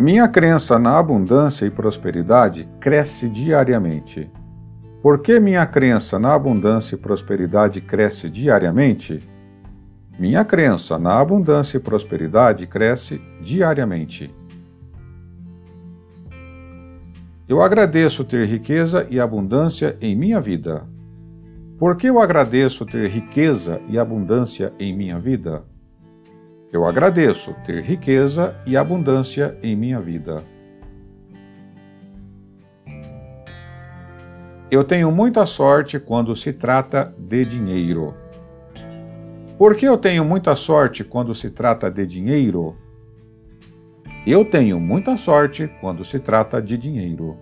[0.00, 4.30] Minha crença na abundância e prosperidade cresce diariamente.
[5.02, 9.22] Por que minha crença na abundância e prosperidade cresce diariamente?
[10.18, 14.34] Minha crença na abundância e prosperidade cresce diariamente.
[17.46, 20.88] Eu agradeço ter riqueza e abundância em minha vida.
[21.78, 25.62] Por que eu agradeço ter riqueza e abundância em minha vida?
[26.72, 30.44] Eu agradeço ter riqueza e abundância em minha vida.
[34.70, 38.14] Eu tenho muita sorte quando se trata de dinheiro.
[39.58, 42.76] Por que eu tenho muita sorte quando se trata de dinheiro?
[44.24, 47.36] Eu tenho muita sorte quando se trata de dinheiro.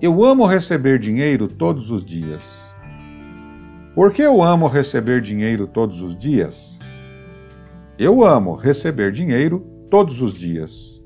[0.00, 2.67] Eu amo receber dinheiro todos os dias.
[3.98, 6.78] Por que eu amo receber dinheiro todos os dias?
[7.98, 11.02] Eu amo receber dinheiro todos os dias.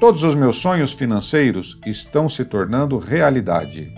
[0.00, 3.92] Todos os meus sonhos financeiros estão se tornando realidade.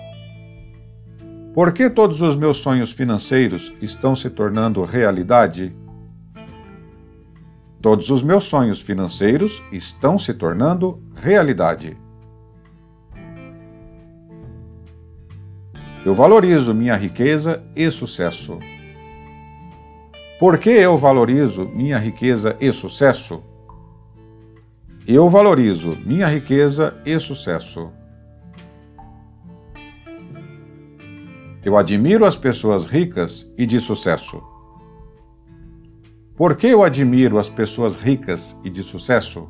[1.54, 5.76] Por que todos os meus sonhos financeiros estão se tornando realidade?
[7.80, 11.96] Todos os meus sonhos financeiros estão se tornando realidade.
[16.04, 18.58] Eu valorizo minha riqueza e sucesso.
[20.38, 23.42] Por que eu valorizo minha riqueza e sucesso?
[25.06, 27.90] Eu valorizo minha riqueza e sucesso.
[31.64, 34.42] Eu admiro as pessoas ricas e de sucesso.
[36.36, 39.48] Por que eu admiro as pessoas ricas e de sucesso?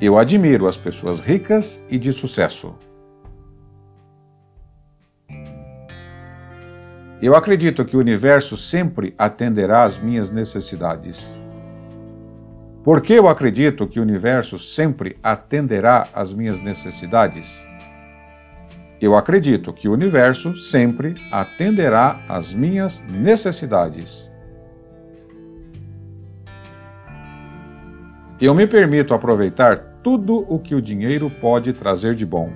[0.00, 2.74] Eu admiro as pessoas ricas e de sucesso.
[7.22, 11.38] Eu acredito que o universo sempre atenderá às minhas necessidades.
[12.82, 17.64] Por que eu acredito que o universo sempre atenderá às minhas necessidades?
[19.00, 24.32] Eu acredito que o universo sempre atenderá às minhas necessidades.
[28.40, 32.52] Eu me permito aproveitar tudo o que o dinheiro pode trazer de bom.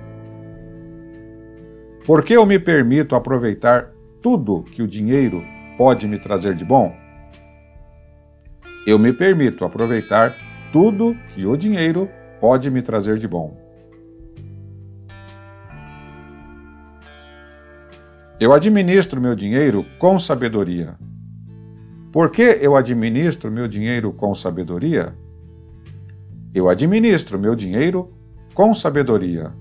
[2.05, 3.95] Por que eu me permito aproveitar
[4.27, 5.41] tudo que o dinheiro
[5.77, 6.93] pode me trazer de bom?
[8.85, 10.35] Eu me permito aproveitar
[10.69, 12.09] tudo que o dinheiro
[12.41, 13.57] pode me trazer de bom.
[18.37, 20.97] Eu administro meu dinheiro com sabedoria.
[22.11, 25.15] Por que eu administro meu dinheiro com sabedoria?
[26.53, 28.13] Eu administro meu dinheiro
[28.53, 29.53] com sabedoria.